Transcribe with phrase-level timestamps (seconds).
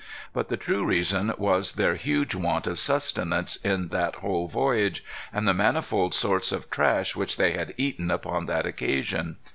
[0.33, 5.47] But the true reason was their huge want of sustenance in that whole voyage, and
[5.47, 9.37] the manifold sorts of trash which they had eaten upon that occasion.